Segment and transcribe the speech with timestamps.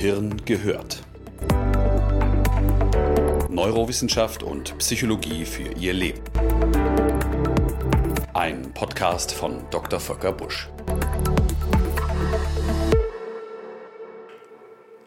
[0.00, 1.02] Gehirn gehört.
[3.50, 6.22] Neurowissenschaft und Psychologie für Ihr Leben.
[8.32, 10.00] Ein Podcast von Dr.
[10.00, 10.70] Volker Busch.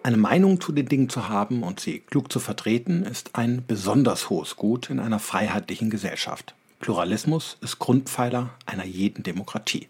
[0.03, 4.29] Eine Meinung zu den Dingen zu haben und sie klug zu vertreten, ist ein besonders
[4.29, 6.53] hohes Gut in einer freiheitlichen Gesellschaft.
[6.81, 9.87] Pluralismus ist Grundpfeiler einer jeden Demokratie.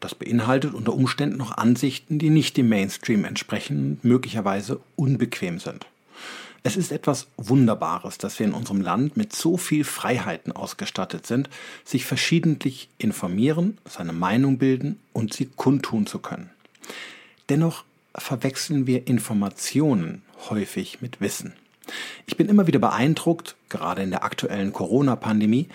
[0.00, 5.86] Das beinhaltet unter Umständen noch Ansichten, die nicht dem Mainstream entsprechen und möglicherweise unbequem sind.
[6.62, 11.48] Es ist etwas Wunderbares, dass wir in unserem Land mit so viel Freiheiten ausgestattet sind,
[11.84, 16.50] sich verschiedentlich informieren, seine Meinung bilden und sie kundtun zu können.
[17.48, 21.54] Dennoch verwechseln wir Informationen häufig mit Wissen.
[22.26, 25.68] Ich bin immer wieder beeindruckt, gerade in der aktuellen Corona-Pandemie,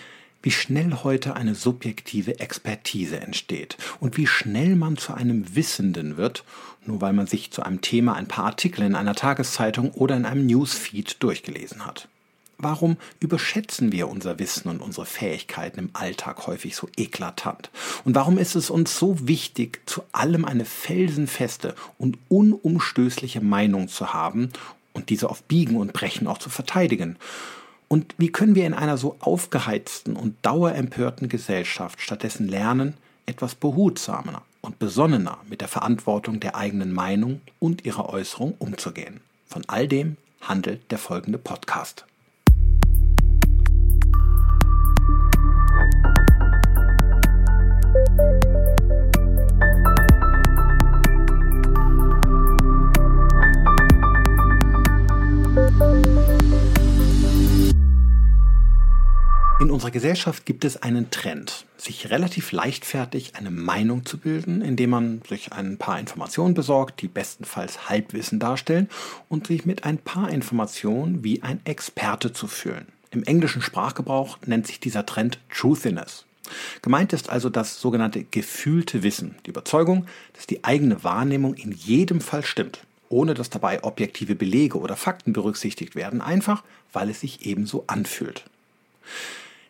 [0.46, 6.44] wie schnell heute eine subjektive Expertise entsteht und wie schnell man zu einem Wissenden wird,
[6.84, 10.24] nur weil man sich zu einem Thema ein paar Artikel in einer Tageszeitung oder in
[10.24, 12.06] einem Newsfeed durchgelesen hat.
[12.58, 17.70] Warum überschätzen wir unser Wissen und unsere Fähigkeiten im Alltag häufig so eklatant?
[18.04, 24.14] Und warum ist es uns so wichtig, zu allem eine felsenfeste und unumstößliche Meinung zu
[24.14, 24.50] haben
[24.92, 27.16] und diese auf Biegen und Brechen auch zu verteidigen?
[27.88, 32.94] Und wie können wir in einer so aufgeheizten und dauerempörten Gesellschaft stattdessen lernen,
[33.26, 39.20] etwas behutsamer und besonnener mit der Verantwortung der eigenen Meinung und ihrer Äußerung umzugehen?
[39.46, 42.06] Von all dem handelt der folgende Podcast.
[59.96, 65.54] Gesellschaft gibt es einen Trend, sich relativ leichtfertig eine Meinung zu bilden, indem man sich
[65.54, 68.90] ein paar Informationen besorgt, die bestenfalls Halbwissen darstellen
[69.30, 72.88] und sich mit ein paar Informationen wie ein Experte zu fühlen.
[73.10, 76.26] Im englischen Sprachgebrauch nennt sich dieser Trend Truthiness.
[76.82, 80.04] Gemeint ist also das sogenannte gefühlte Wissen, die Überzeugung,
[80.34, 85.32] dass die eigene Wahrnehmung in jedem Fall stimmt, ohne dass dabei objektive Belege oder Fakten
[85.32, 88.44] berücksichtigt werden, einfach weil es sich ebenso anfühlt.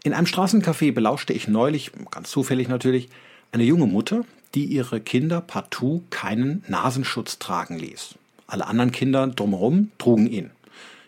[0.07, 3.09] In einem Straßencafé belauschte ich neulich, ganz zufällig natürlich,
[3.51, 4.25] eine junge Mutter,
[4.55, 8.15] die ihre Kinder partout keinen Nasenschutz tragen ließ.
[8.47, 10.53] Alle anderen Kinder drumherum trugen ihn.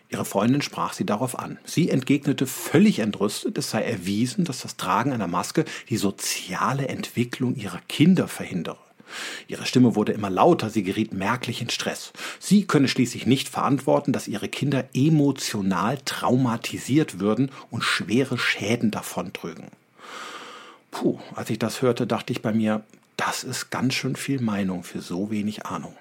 [0.09, 1.59] Ihre Freundin sprach sie darauf an.
[1.63, 7.55] Sie entgegnete völlig entrüstet, es sei erwiesen, dass das Tragen einer Maske die soziale Entwicklung
[7.55, 8.88] ihrer Kinder verhindere.
[9.47, 12.11] Ihre Stimme wurde immer lauter, sie geriet merklich in Stress.
[12.39, 19.67] Sie könne schließlich nicht verantworten, dass ihre Kinder emotional traumatisiert würden und schwere Schäden davontrügen.
[20.91, 22.83] Puh, als ich das hörte, dachte ich bei mir,
[23.17, 25.95] das ist ganz schön viel Meinung für so wenig Ahnung.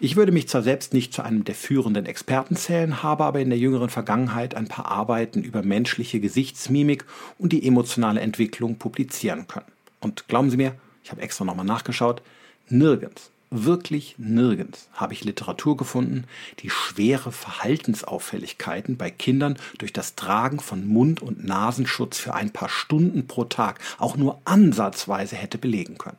[0.00, 3.50] Ich würde mich zwar selbst nicht zu einem der führenden Experten zählen, habe aber in
[3.50, 7.04] der jüngeren Vergangenheit ein paar Arbeiten über menschliche Gesichtsmimik
[7.38, 9.66] und die emotionale Entwicklung publizieren können.
[10.00, 10.74] Und glauben Sie mir,
[11.04, 12.22] ich habe extra nochmal nachgeschaut,
[12.68, 16.24] nirgends, wirklich nirgends habe ich Literatur gefunden,
[16.60, 22.70] die schwere Verhaltensauffälligkeiten bei Kindern durch das Tragen von Mund- und Nasenschutz für ein paar
[22.70, 26.18] Stunden pro Tag auch nur ansatzweise hätte belegen können.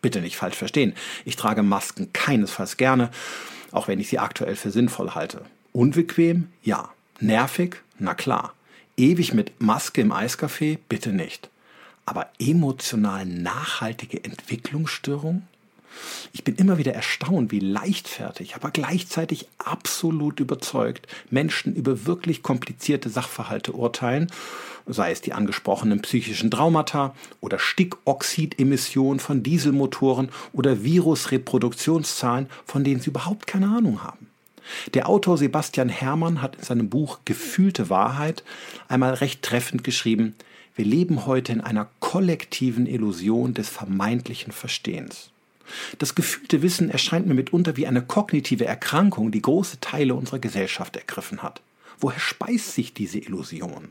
[0.00, 0.94] Bitte nicht falsch verstehen,
[1.24, 3.10] ich trage Masken keinesfalls gerne,
[3.70, 5.42] auch wenn ich sie aktuell für sinnvoll halte.
[5.72, 6.48] Unbequem?
[6.62, 6.90] Ja.
[7.20, 7.76] Nervig?
[7.98, 8.54] Na klar.
[8.96, 10.78] Ewig mit Maske im Eiscafé?
[10.88, 11.51] Bitte nicht
[12.12, 15.44] aber emotional nachhaltige Entwicklungsstörung?
[16.34, 23.08] Ich bin immer wieder erstaunt, wie leichtfertig, aber gleichzeitig absolut überzeugt Menschen über wirklich komplizierte
[23.08, 24.30] Sachverhalte urteilen,
[24.86, 33.08] sei es die angesprochenen psychischen Traumata oder Stickoxidemissionen von Dieselmotoren oder Virusreproduktionszahlen, von denen sie
[33.08, 34.26] überhaupt keine Ahnung haben.
[34.92, 38.44] Der Autor Sebastian Herrmann hat in seinem Buch Gefühlte Wahrheit
[38.88, 40.34] einmal recht treffend geschrieben,
[40.74, 45.30] wir leben heute in einer kollektiven Illusion des vermeintlichen Verstehens.
[45.98, 50.96] Das gefühlte Wissen erscheint mir mitunter wie eine kognitive Erkrankung, die große Teile unserer Gesellschaft
[50.96, 51.60] ergriffen hat.
[52.00, 53.88] Woher speist sich diese Illusion?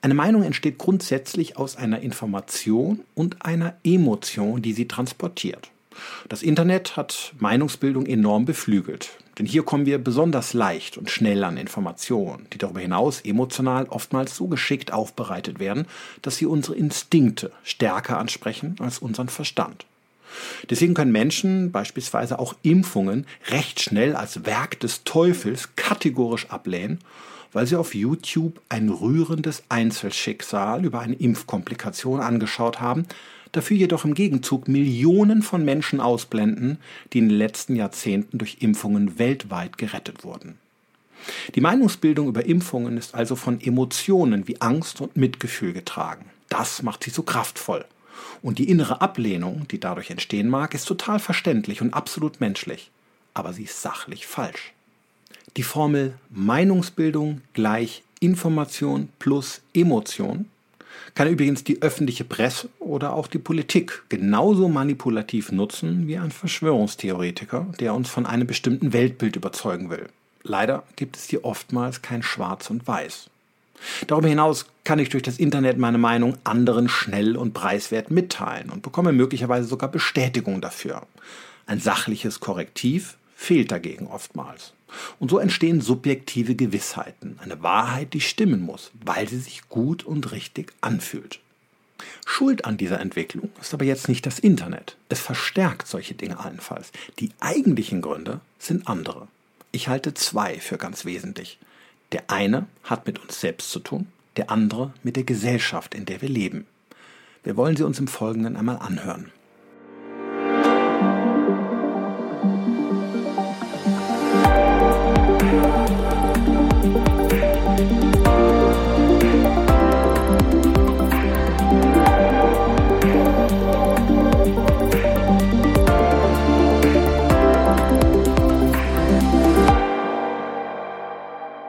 [0.00, 5.70] Eine Meinung entsteht grundsätzlich aus einer Information und einer Emotion, die sie transportiert.
[6.28, 9.10] Das Internet hat Meinungsbildung enorm beflügelt.
[9.38, 14.36] Denn hier kommen wir besonders leicht und schnell an Informationen, die darüber hinaus emotional oftmals
[14.36, 15.86] so geschickt aufbereitet werden,
[16.22, 19.86] dass sie unsere Instinkte stärker ansprechen als unseren Verstand.
[20.70, 26.98] Deswegen können Menschen beispielsweise auch Impfungen recht schnell als Werk des Teufels kategorisch ablehnen,
[27.52, 33.06] weil sie auf YouTube ein rührendes Einzelschicksal über eine Impfkomplikation angeschaut haben,
[33.56, 36.78] dafür jedoch im Gegenzug Millionen von Menschen ausblenden,
[37.12, 40.58] die in den letzten Jahrzehnten durch Impfungen weltweit gerettet wurden.
[41.54, 46.26] Die Meinungsbildung über Impfungen ist also von Emotionen wie Angst und Mitgefühl getragen.
[46.48, 47.84] Das macht sie so kraftvoll.
[48.42, 52.90] Und die innere Ablehnung, die dadurch entstehen mag, ist total verständlich und absolut menschlich.
[53.32, 54.72] Aber sie ist sachlich falsch.
[55.56, 60.46] Die Formel Meinungsbildung gleich Information plus Emotion
[61.14, 67.66] kann übrigens die öffentliche Presse oder auch die Politik genauso manipulativ nutzen wie ein Verschwörungstheoretiker,
[67.80, 70.08] der uns von einem bestimmten Weltbild überzeugen will.
[70.42, 73.30] Leider gibt es hier oftmals kein Schwarz und Weiß.
[74.06, 78.82] Darüber hinaus kann ich durch das Internet meine Meinung anderen schnell und preiswert mitteilen und
[78.82, 81.06] bekomme möglicherweise sogar Bestätigung dafür.
[81.66, 84.72] Ein sachliches Korrektiv fehlt dagegen oftmals.
[85.18, 90.32] Und so entstehen subjektive Gewissheiten, eine Wahrheit, die stimmen muss, weil sie sich gut und
[90.32, 91.40] richtig anfühlt.
[92.26, 94.96] Schuld an dieser Entwicklung ist aber jetzt nicht das Internet.
[95.08, 96.92] Es verstärkt solche Dinge allenfalls.
[97.18, 99.28] Die eigentlichen Gründe sind andere.
[99.72, 101.58] Ich halte zwei für ganz wesentlich.
[102.12, 104.06] Der eine hat mit uns selbst zu tun,
[104.36, 106.66] der andere mit der Gesellschaft, in der wir leben.
[107.42, 109.30] Wir wollen sie uns im Folgenden einmal anhören.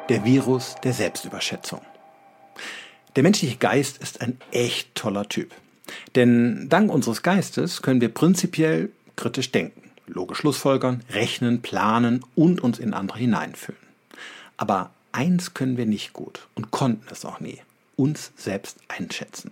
[0.08, 1.82] Der Virus der Selbstüberschätzung.
[3.16, 5.52] Der menschliche Geist ist ein echt toller Typ.
[6.14, 12.78] Denn dank unseres Geistes können wir prinzipiell kritisch denken, logisch schlussfolgern, rechnen, planen und uns
[12.78, 13.82] in andere hineinfühlen.
[14.58, 17.60] Aber eins können wir nicht gut und konnten es auch nie,
[17.96, 19.52] uns selbst einschätzen.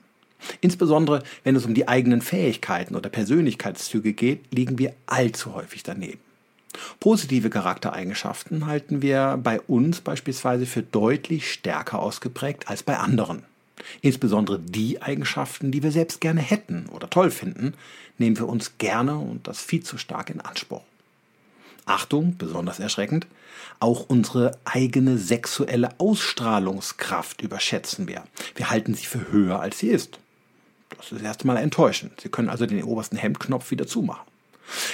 [0.62, 6.20] Insbesondere wenn es um die eigenen Fähigkeiten oder Persönlichkeitszüge geht, liegen wir allzu häufig daneben.
[7.00, 13.44] Positive Charaktereigenschaften halten wir bei uns beispielsweise für deutlich stärker ausgeprägt als bei anderen.
[14.02, 17.74] Insbesondere die Eigenschaften, die wir selbst gerne hätten oder toll finden,
[18.18, 20.84] nehmen wir uns gerne und das viel zu stark in Anspruch.
[21.86, 23.28] Achtung, besonders erschreckend,
[23.80, 28.24] auch unsere eigene sexuelle Ausstrahlungskraft überschätzen wir.
[28.56, 30.20] Wir halten sie für höher, als sie ist.
[30.98, 32.22] Das ist erstmal enttäuschend.
[32.22, 34.33] Sie können also den obersten Hemdknopf wieder zumachen.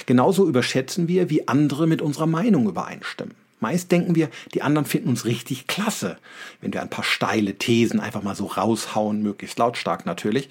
[0.06, 3.34] Genauso überschätzen wir, wie andere mit unserer Meinung übereinstimmen.
[3.60, 6.16] Meist denken wir, die anderen finden uns richtig klasse,
[6.60, 10.48] wenn wir ein paar steile Thesen einfach mal so raushauen, möglichst lautstark natürlich.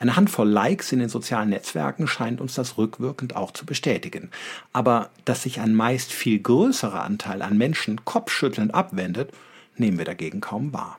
[0.00, 4.30] Eine Handvoll Likes in den sozialen Netzwerken scheint uns das rückwirkend auch zu bestätigen.
[4.72, 9.32] Aber dass sich ein meist viel größerer Anteil an Menschen kopfschüttelnd abwendet,
[9.76, 10.98] nehmen wir dagegen kaum wahr.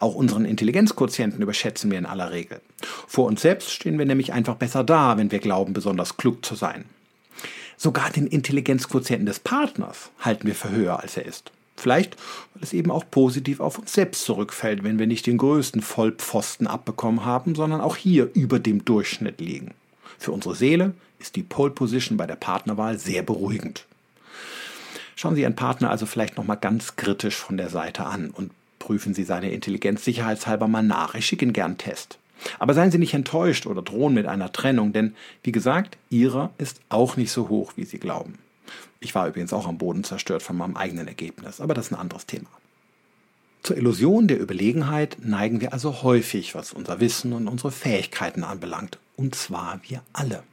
[0.00, 2.60] Auch unseren Intelligenzquotienten überschätzen wir in aller Regel.
[3.06, 6.54] Vor uns selbst stehen wir nämlich einfach besser da, wenn wir glauben, besonders klug zu
[6.54, 6.84] sein.
[7.76, 11.52] Sogar den Intelligenzquotienten des Partners halten wir für höher, als er ist.
[11.76, 12.16] Vielleicht,
[12.54, 16.66] weil es eben auch positiv auf uns selbst zurückfällt, wenn wir nicht den größten Vollpfosten
[16.66, 19.72] abbekommen haben, sondern auch hier über dem Durchschnitt liegen.
[20.18, 23.84] Für unsere Seele ist die Pole Position bei der Partnerwahl sehr beruhigend.
[25.16, 28.50] Schauen Sie Ihren Partner also vielleicht nochmal ganz kritisch von der Seite an und
[28.86, 31.16] prüfen Sie seine Intelligenz sicherheitshalber mal nach.
[31.16, 32.20] Ich schicke Ihnen gern Test.
[32.60, 36.80] Aber seien Sie nicht enttäuscht oder drohen mit einer Trennung, denn wie gesagt, Ihrer ist
[36.88, 38.38] auch nicht so hoch, wie Sie glauben.
[39.00, 41.98] Ich war übrigens auch am Boden zerstört von meinem eigenen Ergebnis, aber das ist ein
[41.98, 42.48] anderes Thema.
[43.64, 49.00] Zur Illusion der Überlegenheit neigen wir also häufig, was unser Wissen und unsere Fähigkeiten anbelangt,
[49.16, 50.44] und zwar wir alle.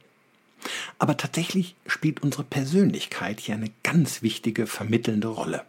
[0.98, 5.62] Aber tatsächlich spielt unsere Persönlichkeit hier eine ganz wichtige vermittelnde Rolle.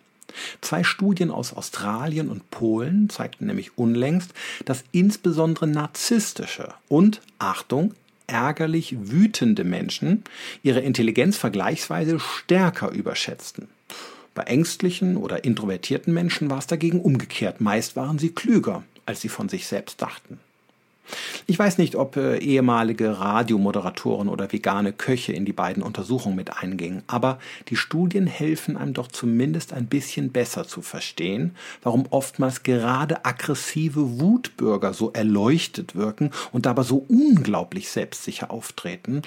[0.62, 4.34] Zwei Studien aus Australien und Polen zeigten nämlich unlängst,
[4.65, 7.94] dass insbesondere narzisstische und, Achtung,
[8.27, 10.24] ärgerlich wütende Menschen
[10.63, 13.67] ihre Intelligenz vergleichsweise stärker überschätzten.
[14.34, 17.62] Bei ängstlichen oder introvertierten Menschen war es dagegen umgekehrt.
[17.62, 20.39] Meist waren sie klüger, als sie von sich selbst dachten.
[21.48, 26.58] Ich weiß nicht, ob äh, ehemalige Radiomoderatoren oder vegane Köche in die beiden Untersuchungen mit
[26.58, 32.64] eingingen, aber die Studien helfen einem doch zumindest ein bisschen besser zu verstehen, warum oftmals
[32.64, 39.22] gerade aggressive Wutbürger so erleuchtet wirken und dabei so unglaublich selbstsicher auftreten,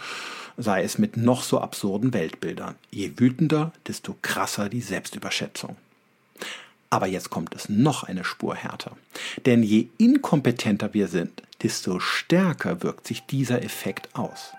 [0.57, 2.75] sei es mit noch so absurden Weltbildern.
[2.91, 5.77] Je wütender, desto krasser die Selbstüberschätzung.
[6.91, 8.97] Aber jetzt kommt es noch eine Spur härter.
[9.47, 14.53] Denn je inkompetenter wir sind, desto stärker wirkt sich dieser Effekt aus.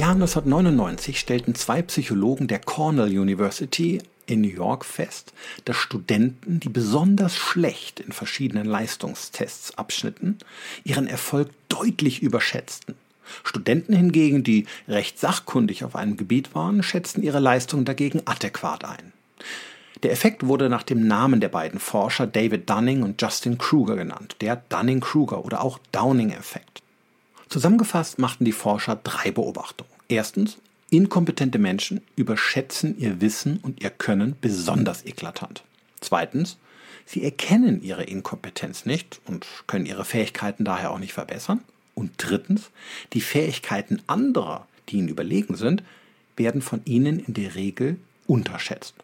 [0.00, 4.00] Jahr 1999 stellten zwei Psychologen der Cornell University
[4.30, 5.32] in New York fest,
[5.64, 10.38] dass Studenten, die besonders schlecht in verschiedenen Leistungstests abschnitten,
[10.84, 12.94] ihren Erfolg deutlich überschätzten.
[13.44, 19.12] Studenten hingegen, die recht sachkundig auf einem Gebiet waren, schätzten ihre Leistung dagegen adäquat ein.
[20.02, 24.36] Der Effekt wurde nach dem Namen der beiden Forscher David Dunning und Justin Kruger genannt,
[24.40, 26.82] der Dunning-Kruger oder auch Downing-Effekt.
[27.48, 29.90] Zusammengefasst machten die Forscher drei Beobachtungen.
[30.08, 30.58] Erstens,
[30.90, 35.62] inkompetente Menschen überschätzen ihr Wissen und ihr Können besonders eklatant.
[36.00, 36.58] Zweitens,
[37.06, 41.60] sie erkennen ihre Inkompetenz nicht und können ihre Fähigkeiten daher auch nicht verbessern.
[41.94, 42.70] Und drittens,
[43.12, 45.82] die Fähigkeiten anderer, die ihnen überlegen sind,
[46.36, 48.94] werden von ihnen in der Regel unterschätzt.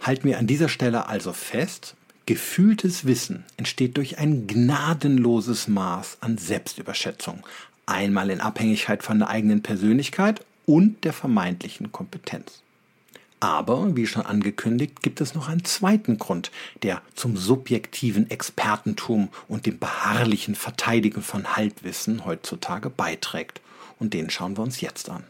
[0.00, 1.94] Halten wir an dieser Stelle also fest,
[2.26, 7.46] gefühltes Wissen entsteht durch ein gnadenloses Maß an Selbstüberschätzung,
[7.86, 12.62] einmal in Abhängigkeit von der eigenen Persönlichkeit und der vermeintlichen Kompetenz.
[13.38, 16.50] Aber, wie schon angekündigt, gibt es noch einen zweiten Grund,
[16.82, 23.60] der zum subjektiven Expertentum und dem beharrlichen Verteidigen von Halbwissen heutzutage beiträgt.
[23.98, 25.24] Und den schauen wir uns jetzt an.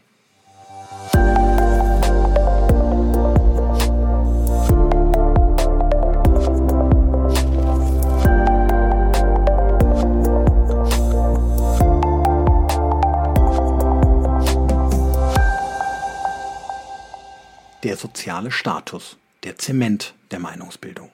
[17.83, 21.11] Der soziale Status, der Zement der Meinungsbildung.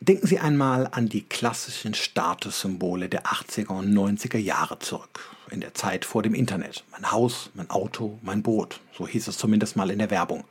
[0.00, 5.72] Denken Sie einmal an die klassischen Statussymbole der 80er und 90er Jahre zurück, in der
[5.72, 6.84] Zeit vor dem Internet.
[6.90, 10.44] Mein Haus, mein Auto, mein Boot, so hieß es zumindest mal in der Werbung.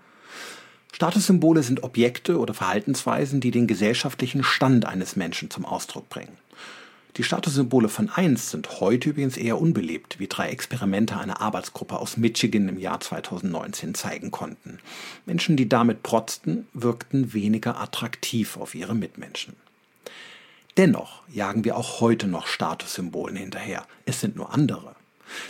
[0.92, 6.38] Statussymbole sind Objekte oder Verhaltensweisen, die den gesellschaftlichen Stand eines Menschen zum Ausdruck bringen.
[7.18, 12.18] Die Statussymbole von einst sind heute übrigens eher unbeliebt, wie drei Experimente einer Arbeitsgruppe aus
[12.18, 14.80] Michigan im Jahr 2019 zeigen konnten.
[15.28, 19.56] Menschen, die damit protzten, wirkten weniger attraktiv auf ihre Mitmenschen.
[20.76, 23.86] Dennoch jagen wir auch heute noch Statussymbolen hinterher.
[24.06, 24.96] Es sind nur andere.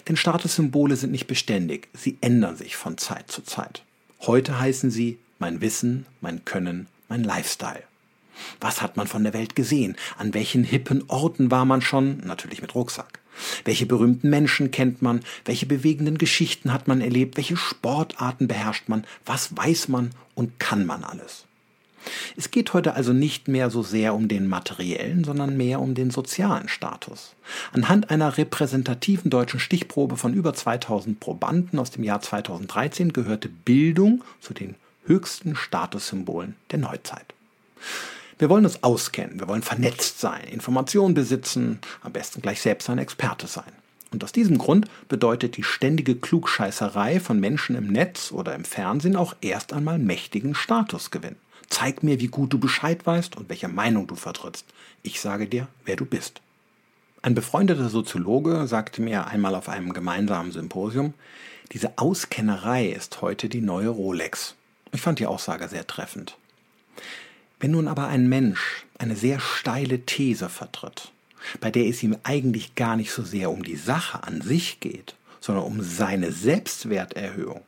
[0.09, 3.83] Denn Statussymbole sind nicht beständig, sie ändern sich von Zeit zu Zeit.
[4.19, 7.83] Heute heißen sie mein Wissen, mein Können, mein Lifestyle.
[8.59, 9.95] Was hat man von der Welt gesehen?
[10.17, 12.17] An welchen hippen Orten war man schon?
[12.25, 13.19] Natürlich mit Rucksack.
[13.65, 15.21] Welche berühmten Menschen kennt man?
[15.45, 17.37] Welche bewegenden Geschichten hat man erlebt?
[17.37, 19.05] Welche Sportarten beherrscht man?
[19.25, 21.45] Was weiß man und kann man alles?
[22.35, 26.11] Es geht heute also nicht mehr so sehr um den materiellen, sondern mehr um den
[26.11, 27.35] sozialen Status.
[27.71, 34.23] Anhand einer repräsentativen deutschen Stichprobe von über 2000 Probanden aus dem Jahr 2013 gehörte Bildung
[34.41, 34.75] zu den
[35.05, 37.33] höchsten Statussymbolen der Neuzeit.
[38.39, 42.97] Wir wollen uns auskennen, wir wollen vernetzt sein, Informationen besitzen, am besten gleich selbst ein
[42.97, 43.71] Experte sein.
[44.11, 49.15] Und aus diesem Grund bedeutet die ständige Klugscheißerei von Menschen im Netz oder im Fernsehen
[49.15, 51.35] auch erst einmal mächtigen Statusgewinn.
[51.69, 54.65] Zeig mir, wie gut du Bescheid weißt und welche Meinung du vertrittst.
[55.01, 56.41] Ich sage dir, wer du bist.
[57.23, 61.13] Ein befreundeter Soziologe sagte mir einmal auf einem gemeinsamen Symposium,
[61.71, 64.55] diese Auskennerei ist heute die neue Rolex.
[64.91, 66.37] Ich fand die Aussage sehr treffend.
[67.63, 71.13] Wenn nun aber ein Mensch eine sehr steile These vertritt,
[71.61, 75.15] bei der es ihm eigentlich gar nicht so sehr um die Sache an sich geht,
[75.39, 77.61] sondern um seine Selbstwerterhöhung,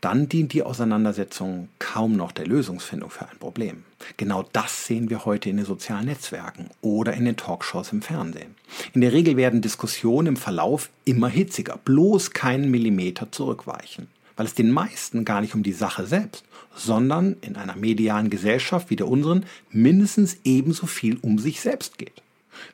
[0.00, 3.84] dann dient die Auseinandersetzung kaum noch der Lösungsfindung für ein Problem.
[4.16, 8.56] Genau das sehen wir heute in den sozialen Netzwerken oder in den Talkshows im Fernsehen.
[8.94, 14.54] In der Regel werden Diskussionen im Verlauf immer hitziger, bloß keinen Millimeter zurückweichen weil es
[14.54, 19.08] den meisten gar nicht um die Sache selbst, sondern in einer medialen Gesellschaft wie der
[19.08, 22.22] unseren mindestens ebenso viel um sich selbst geht.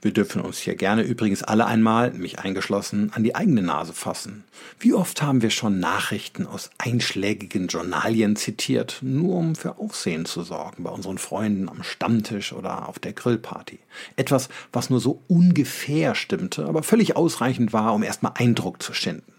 [0.02, 4.45] Wir dürfen uns hier gerne übrigens alle einmal, mich eingeschlossen, an die eigene Nase fassen.
[4.78, 10.43] Wie oft haben wir schon Nachrichten aus einschlägigen Journalien zitiert, nur um für Aufsehen zu
[10.43, 13.78] sorgen bei unseren Freunden am Stammtisch oder auf der Grillparty.
[14.17, 19.38] Etwas, was nur so ungefähr stimmte, aber völlig ausreichend war, um erstmal Eindruck zu schinden.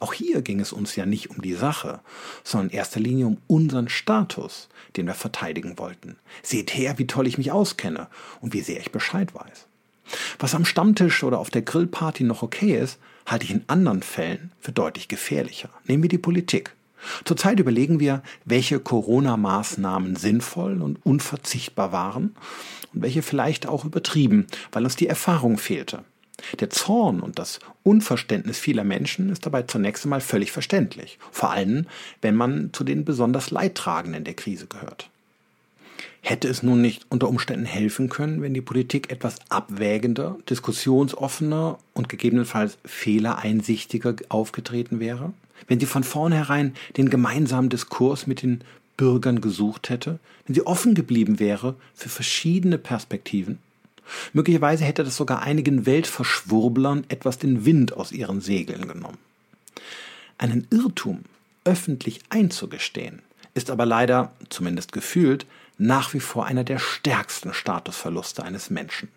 [0.00, 2.00] Auch hier ging es uns ja nicht um die Sache,
[2.44, 6.16] sondern in erster Linie um unseren Status, den wir verteidigen wollten.
[6.42, 8.08] Seht her, wie toll ich mich auskenne
[8.40, 9.66] und wie sehr ich Bescheid weiß.
[10.38, 14.52] Was am Stammtisch oder auf der Grillparty noch okay ist, halte ich in anderen Fällen
[14.60, 15.68] für deutlich gefährlicher.
[15.86, 16.74] Nehmen wir die Politik.
[17.24, 22.34] Zurzeit überlegen wir, welche Corona-Maßnahmen sinnvoll und unverzichtbar waren
[22.92, 26.04] und welche vielleicht auch übertrieben, weil uns die Erfahrung fehlte.
[26.60, 31.86] Der Zorn und das Unverständnis vieler Menschen ist dabei zunächst einmal völlig verständlich, vor allem
[32.22, 35.10] wenn man zu den besonders Leidtragenden der Krise gehört.
[36.20, 42.08] Hätte es nun nicht unter Umständen helfen können, wenn die Politik etwas abwägender, diskussionsoffener und
[42.08, 45.32] gegebenenfalls fehlereinsichtiger aufgetreten wäre?
[45.66, 48.62] Wenn sie von vornherein den gemeinsamen Diskurs mit den
[48.96, 50.18] Bürgern gesucht hätte?
[50.46, 53.58] Wenn sie offen geblieben wäre für verschiedene Perspektiven?
[54.32, 59.18] Möglicherweise hätte das sogar einigen Weltverschwurblern etwas den Wind aus ihren Segeln genommen.
[60.38, 61.24] Einen Irrtum
[61.64, 63.22] öffentlich einzugestehen,
[63.54, 65.46] ist aber leider, zumindest gefühlt,
[65.78, 69.08] nach wie vor einer der stärksten Statusverluste eines Menschen.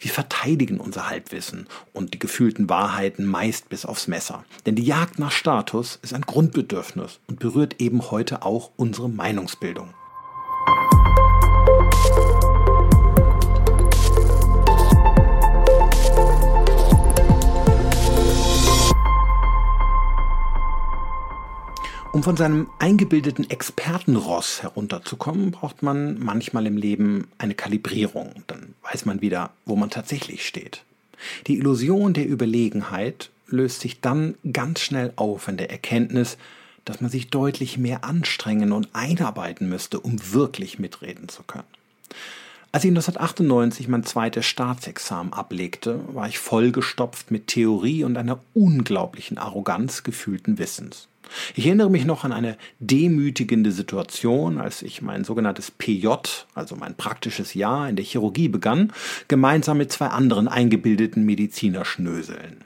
[0.00, 4.44] Wir verteidigen unser Halbwissen und die gefühlten Wahrheiten meist bis aufs Messer.
[4.66, 9.94] Denn die Jagd nach Status ist ein Grundbedürfnis und berührt eben heute auch unsere Meinungsbildung.
[22.22, 28.44] Um von seinem eingebildeten Expertenross herunterzukommen, braucht man manchmal im Leben eine Kalibrierung.
[28.46, 30.84] Dann weiß man wieder, wo man tatsächlich steht.
[31.48, 36.38] Die Illusion der Überlegenheit löst sich dann ganz schnell auf in der Erkenntnis,
[36.84, 41.66] dass man sich deutlich mehr anstrengen und einarbeiten müsste, um wirklich mitreden zu können.
[42.70, 49.38] Als ich 1998 mein zweites Staatsexamen ablegte, war ich vollgestopft mit Theorie und einer unglaublichen
[49.38, 51.08] Arroganz gefühlten Wissens.
[51.54, 56.08] Ich erinnere mich noch an eine demütigende Situation, als ich mein sogenanntes PJ,
[56.54, 58.92] also mein praktisches Jahr in der Chirurgie begann,
[59.28, 62.64] gemeinsam mit zwei anderen eingebildeten Medizinerschnöseln.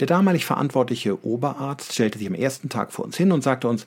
[0.00, 3.86] Der damalig verantwortliche Oberarzt stellte sich am ersten Tag vor uns hin und sagte uns,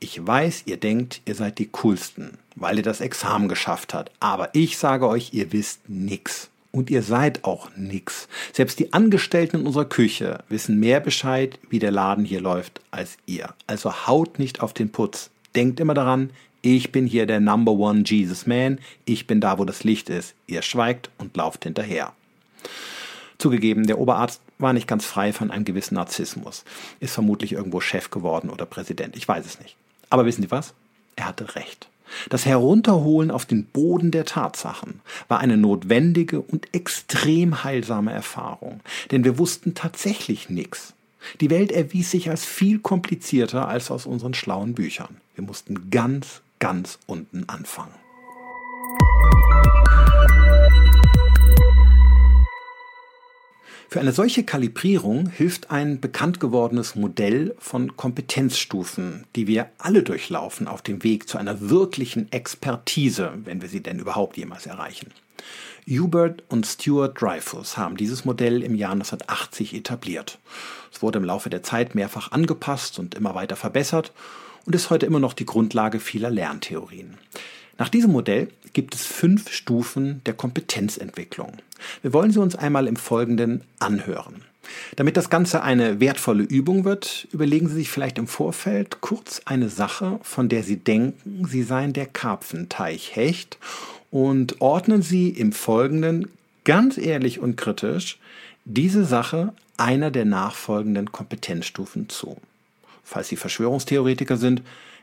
[0.00, 4.52] ich weiß, ihr denkt, ihr seid die coolsten, weil ihr das Examen geschafft habt, aber
[4.52, 6.50] ich sage euch, ihr wisst nix.
[6.72, 8.28] Und ihr seid auch nix.
[8.52, 13.18] Selbst die Angestellten in unserer Küche wissen mehr Bescheid, wie der Laden hier läuft, als
[13.26, 13.54] ihr.
[13.66, 15.30] Also haut nicht auf den Putz.
[15.54, 16.30] Denkt immer daran,
[16.62, 18.78] ich bin hier der Number One Jesus Man.
[19.04, 20.34] Ich bin da, wo das Licht ist.
[20.46, 22.12] Ihr schweigt und lauft hinterher.
[23.36, 26.64] Zugegeben, der Oberarzt war nicht ganz frei von einem gewissen Narzissmus.
[27.00, 29.16] Ist vermutlich irgendwo Chef geworden oder Präsident.
[29.16, 29.76] Ich weiß es nicht.
[30.08, 30.72] Aber wissen Sie was?
[31.16, 31.88] Er hatte recht.
[32.28, 39.24] Das Herunterholen auf den Boden der Tatsachen war eine notwendige und extrem heilsame Erfahrung, denn
[39.24, 40.94] wir wussten tatsächlich nichts.
[41.40, 45.16] Die Welt erwies sich als viel komplizierter als aus unseren schlauen Büchern.
[45.34, 47.94] Wir mussten ganz, ganz unten anfangen.
[53.92, 60.66] Für eine solche Kalibrierung hilft ein bekannt gewordenes Modell von Kompetenzstufen, die wir alle durchlaufen
[60.66, 65.12] auf dem Weg zu einer wirklichen Expertise, wenn wir sie denn überhaupt jemals erreichen.
[65.86, 70.38] Hubert und Stuart Dreyfus haben dieses Modell im Jahr 1980 etabliert.
[70.90, 74.14] Es wurde im Laufe der Zeit mehrfach angepasst und immer weiter verbessert
[74.64, 77.18] und ist heute immer noch die Grundlage vieler Lerntheorien.
[77.82, 81.54] Nach diesem Modell gibt es fünf Stufen der Kompetenzentwicklung.
[82.00, 84.44] Wir wollen sie uns einmal im Folgenden anhören.
[84.94, 89.68] Damit das Ganze eine wertvolle Übung wird, überlegen Sie sich vielleicht im Vorfeld kurz eine
[89.68, 93.58] Sache, von der Sie denken, sie seien der Karpfenteich-Hecht
[94.12, 96.28] und ordnen Sie im Folgenden
[96.62, 98.20] ganz ehrlich und kritisch
[98.64, 102.36] diese Sache einer der nachfolgenden Kompetenzstufen zu.
[103.02, 104.62] Falls Sie Verschwörungstheoretiker sind,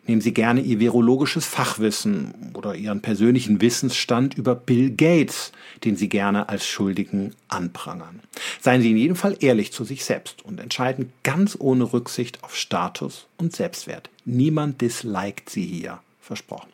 [0.10, 5.52] Nehmen Sie gerne Ihr virologisches Fachwissen oder Ihren persönlichen Wissensstand über Bill Gates,
[5.84, 8.20] den Sie gerne als Schuldigen anprangern.
[8.60, 12.56] Seien Sie in jedem Fall ehrlich zu sich selbst und entscheiden ganz ohne Rücksicht auf
[12.56, 14.10] Status und Selbstwert.
[14.26, 16.00] Niemand disliked Sie hier.
[16.20, 16.72] Versprochen.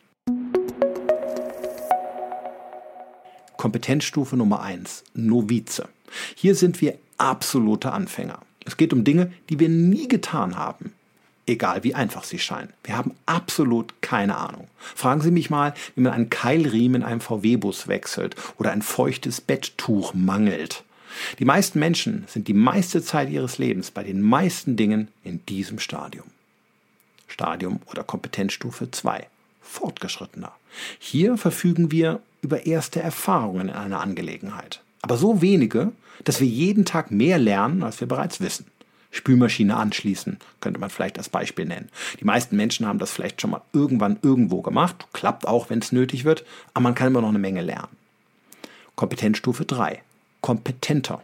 [3.58, 5.04] Kompetenzstufe Nummer 1.
[5.12, 5.90] Novize.
[6.34, 8.38] Hier sind wir absolute Anfänger.
[8.64, 10.95] Es geht um Dinge, die wir nie getan haben
[11.46, 12.72] egal wie einfach sie scheinen.
[12.84, 14.68] Wir haben absolut keine Ahnung.
[14.78, 19.40] Fragen Sie mich mal, wie man einen Keilriemen in einem VW-Bus wechselt oder ein feuchtes
[19.40, 20.84] Betttuch mangelt.
[21.38, 25.78] Die meisten Menschen sind die meiste Zeit ihres Lebens bei den meisten Dingen in diesem
[25.78, 26.26] Stadium.
[27.28, 29.26] Stadium oder Kompetenzstufe 2.
[29.62, 30.52] Fortgeschrittener.
[30.98, 34.80] Hier verfügen wir über erste Erfahrungen in einer Angelegenheit.
[35.02, 35.92] Aber so wenige,
[36.24, 38.66] dass wir jeden Tag mehr lernen, als wir bereits wissen.
[39.16, 41.88] Spülmaschine anschließen, könnte man vielleicht als Beispiel nennen.
[42.20, 45.92] Die meisten Menschen haben das vielleicht schon mal irgendwann irgendwo gemacht, klappt auch, wenn es
[45.92, 47.96] nötig wird, aber man kann immer noch eine Menge lernen.
[48.94, 50.00] Kompetenzstufe 3.
[50.40, 51.22] Kompetenter.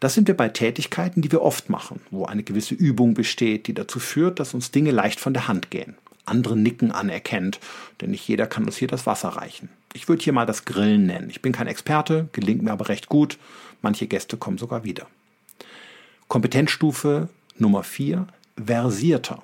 [0.00, 3.74] Das sind wir bei Tätigkeiten, die wir oft machen, wo eine gewisse Übung besteht, die
[3.74, 5.94] dazu führt, dass uns Dinge leicht von der Hand gehen.
[6.24, 7.60] Andere nicken anerkennt,
[8.00, 9.68] denn nicht jeder kann uns hier das Wasser reichen.
[9.92, 11.30] Ich würde hier mal das Grillen nennen.
[11.30, 13.38] Ich bin kein Experte, gelingt mir aber recht gut.
[13.80, 15.06] Manche Gäste kommen sogar wieder.
[16.32, 19.42] Kompetenzstufe Nummer 4, versierter.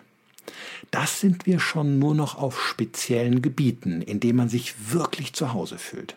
[0.91, 5.53] Das sind wir schon nur noch auf speziellen Gebieten, in denen man sich wirklich zu
[5.53, 6.17] Hause fühlt.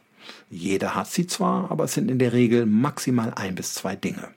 [0.49, 4.29] Jeder hat sie zwar, aber es sind in der Regel maximal ein bis zwei Dinge.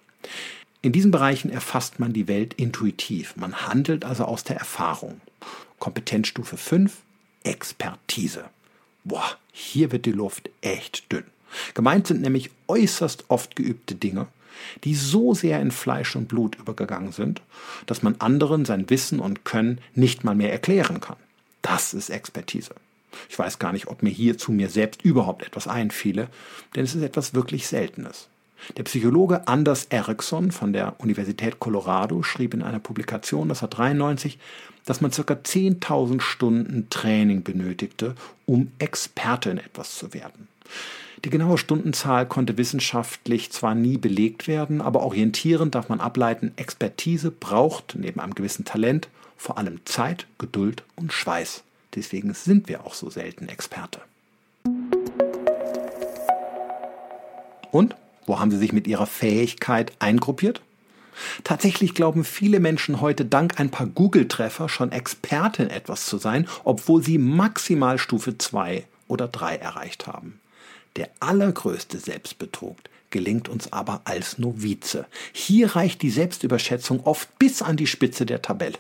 [0.83, 3.37] In diesen Bereichen erfasst man die Welt intuitiv.
[3.37, 5.21] Man handelt also aus der Erfahrung.
[5.79, 6.97] Kompetenzstufe 5,
[7.45, 8.47] Expertise.
[9.05, 11.27] Boah, hier wird die Luft echt dünn.
[11.75, 14.27] Gemeint sind nämlich äußerst oft geübte Dinge,
[14.85, 17.43] die so sehr in Fleisch und Blut übergegangen sind,
[17.87, 21.17] dass man anderen sein Wissen und Können nicht mal mehr erklären kann.
[21.63, 22.75] Das ist Expertise.
[23.29, 26.29] Ich weiß gar nicht, ob mir hier zu mir selbst überhaupt etwas einfiele,
[26.75, 28.29] denn es ist etwas wirklich Seltenes.
[28.77, 34.39] Der Psychologe Anders Ericsson von der Universität Colorado schrieb in einer Publikation 1993,
[34.87, 35.23] dass man ca.
[35.23, 38.15] 10.000 Stunden Training benötigte,
[38.47, 40.49] um Experte in etwas zu werden.
[41.25, 47.31] Die genaue Stundenzahl konnte wissenschaftlich zwar nie belegt werden, aber orientierend darf man ableiten, Expertise
[47.31, 51.63] braucht neben einem gewissen Talent vor allem Zeit, Geduld und Schweiß.
[51.95, 54.01] Deswegen sind wir auch so selten Experte.
[57.71, 57.97] Und
[58.27, 60.61] wo haben Sie sich mit Ihrer Fähigkeit eingruppiert?
[61.43, 66.49] Tatsächlich glauben viele Menschen heute dank ein paar Google-Treffer schon Experte in etwas zu sein,
[66.65, 70.41] obwohl sie maximal Stufe 2 oder 3 erreicht haben.
[70.97, 72.77] Der allergrößte Selbstbetrug
[73.11, 75.07] gelingt uns aber als Novize.
[75.33, 78.79] Hier reicht die Selbstüberschätzung oft bis an die Spitze der Tabelle.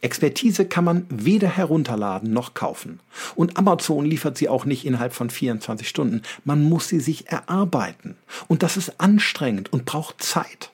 [0.00, 3.00] Expertise kann man weder herunterladen noch kaufen.
[3.34, 6.22] Und Amazon liefert sie auch nicht innerhalb von 24 Stunden.
[6.44, 8.16] Man muss sie sich erarbeiten.
[8.48, 10.70] Und das ist anstrengend und braucht Zeit.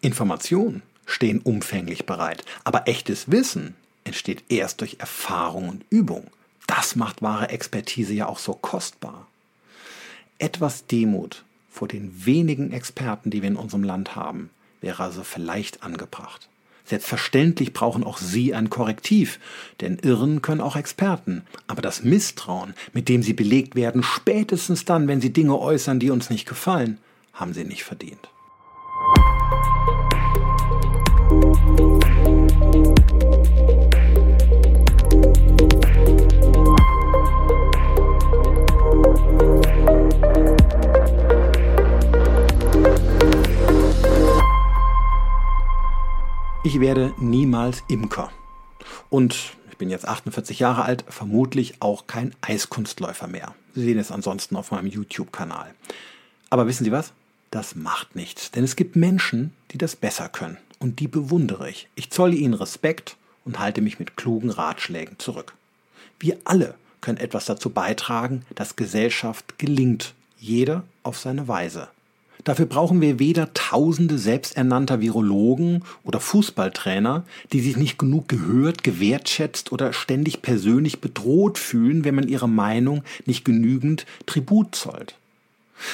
[0.00, 6.26] Informationen stehen umfänglich bereit, aber echtes Wissen entsteht erst durch Erfahrung und Übung.
[6.66, 9.26] Das macht wahre Expertise ja auch so kostbar.
[10.38, 15.82] Etwas Demut vor den wenigen Experten, die wir in unserem Land haben, wäre also vielleicht
[15.82, 16.48] angebracht.
[16.84, 19.38] Selbstverständlich brauchen auch Sie ein Korrektiv,
[19.80, 21.42] denn Irren können auch Experten.
[21.66, 26.10] Aber das Misstrauen, mit dem Sie belegt werden, spätestens dann, wenn Sie Dinge äußern, die
[26.10, 26.98] uns nicht gefallen,
[27.32, 28.28] haben Sie nicht verdient.
[46.66, 48.32] Ich werde niemals Imker.
[49.10, 53.54] Und ich bin jetzt 48 Jahre alt, vermutlich auch kein Eiskunstläufer mehr.
[53.74, 55.74] Sie sehen es ansonsten auf meinem YouTube-Kanal.
[56.48, 57.12] Aber wissen Sie was?
[57.50, 60.56] Das macht nichts, denn es gibt Menschen, die das besser können.
[60.78, 61.90] Und die bewundere ich.
[61.96, 65.54] Ich zolle ihnen Respekt und halte mich mit klugen Ratschlägen zurück.
[66.18, 71.88] Wir alle können etwas dazu beitragen, dass Gesellschaft gelingt, jeder auf seine Weise.
[72.44, 79.72] Dafür brauchen wir weder tausende selbsternannter Virologen oder Fußballtrainer, die sich nicht genug gehört, gewertschätzt
[79.72, 85.16] oder ständig persönlich bedroht fühlen, wenn man ihre Meinung nicht genügend Tribut zollt.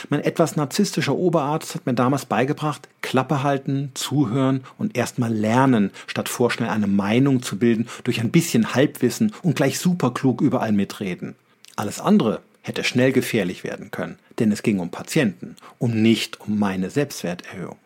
[0.09, 6.29] Mein etwas narzisstischer Oberarzt hat mir damals beigebracht, Klappe halten, zuhören und erstmal lernen, statt
[6.29, 11.35] vorschnell eine Meinung zu bilden durch ein bisschen Halbwissen und gleich superklug überall mitreden.
[11.77, 16.57] Alles andere hätte schnell gefährlich werden können, denn es ging um Patienten und nicht um
[16.57, 17.77] meine Selbstwerterhöhung.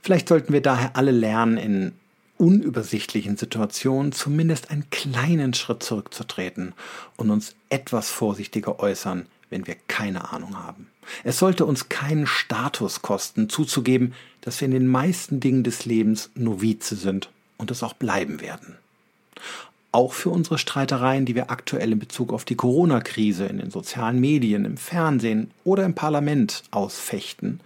[0.00, 1.92] Vielleicht sollten wir daher alle lernen, in
[2.38, 6.72] unübersichtlichen Situationen zumindest einen kleinen Schritt zurückzutreten
[7.16, 10.86] und uns etwas vorsichtiger äußern, wenn wir keine Ahnung haben.
[11.22, 16.30] Es sollte uns keinen Status kosten, zuzugeben, dass wir in den meisten Dingen des Lebens
[16.34, 18.78] Novize sind und es auch bleiben werden
[19.92, 24.20] auch für unsere Streitereien, die wir aktuell in Bezug auf die Corona-Krise in den sozialen
[24.20, 27.60] Medien, im Fernsehen oder im Parlament ausfechten,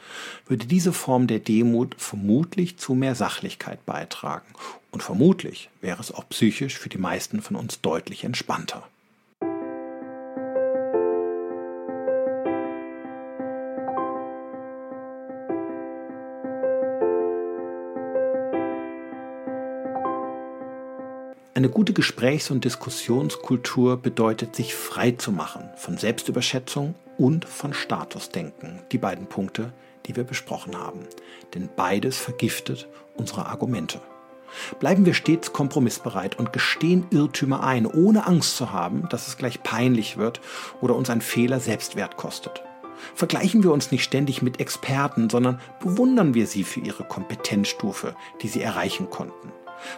[0.46, 4.46] würde diese Form der Demut vermutlich zu mehr Sachlichkeit beitragen.
[4.90, 8.84] Und vermutlich wäre es auch psychisch für die meisten von uns deutlich entspannter.
[21.56, 28.80] Eine gute Gesprächs- und Diskussionskultur bedeutet, sich frei zu machen von Selbstüberschätzung und von Statusdenken.
[28.90, 29.72] Die beiden Punkte,
[30.06, 31.06] die wir besprochen haben.
[31.54, 34.00] Denn beides vergiftet unsere Argumente.
[34.80, 39.62] Bleiben wir stets kompromissbereit und gestehen Irrtümer ein, ohne Angst zu haben, dass es gleich
[39.62, 40.40] peinlich wird
[40.80, 42.64] oder uns ein Fehler Selbstwert kostet.
[43.14, 48.48] Vergleichen wir uns nicht ständig mit Experten, sondern bewundern wir sie für ihre Kompetenzstufe, die
[48.48, 49.52] sie erreichen konnten.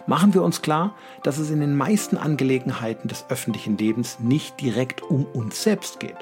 [0.05, 5.01] Machen wir uns klar, dass es in den meisten Angelegenheiten des öffentlichen Lebens nicht direkt
[5.01, 6.17] um uns selbst geht,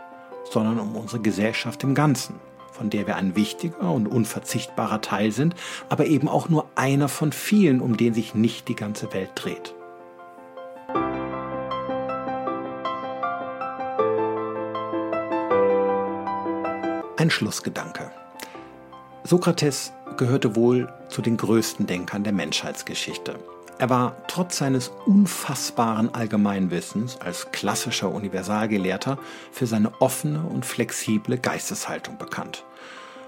[0.51, 2.35] sondern um unsere Gesellschaft im Ganzen,
[2.71, 5.55] von der wir ein wichtiger und unverzichtbarer Teil sind,
[5.89, 9.73] aber eben auch nur einer von vielen, um den sich nicht die ganze Welt dreht.
[17.17, 18.11] Ein Schlussgedanke.
[19.23, 23.39] Sokrates gehörte wohl zu den größten Denkern der Menschheitsgeschichte.
[23.77, 29.17] Er war trotz seines unfassbaren Allgemeinwissens als klassischer Universalgelehrter
[29.51, 32.63] für seine offene und flexible Geisteshaltung bekannt.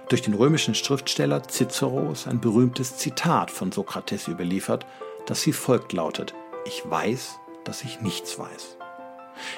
[0.08, 4.86] Durch den römischen Schriftsteller Cicero ist ein berühmtes Zitat von Sokrates überliefert,
[5.26, 6.34] das wie folgt lautet:
[6.66, 8.78] Ich weiß, dass ich nichts weiß.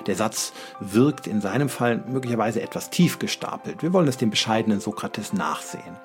[0.07, 3.83] Der Satz wirkt in seinem Fall möglicherweise etwas tief gestapelt.
[3.83, 5.97] Wir wollen es dem bescheidenen Sokrates nachsehen.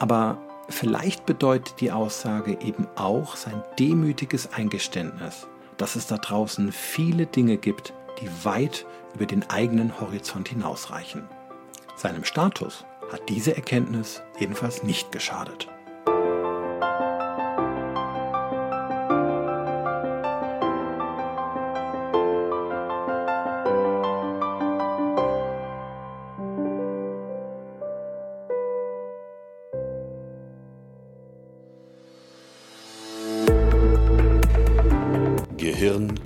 [0.00, 7.26] Aber vielleicht bedeutet die Aussage eben auch sein demütiges Eingeständnis, dass es da draußen viele
[7.26, 11.28] Dinge gibt, die weit über den eigenen Horizont hinausreichen.
[11.96, 15.68] Seinem Status hat diese Erkenntnis jedenfalls nicht geschadet.